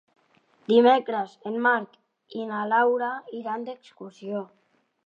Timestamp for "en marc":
1.51-2.41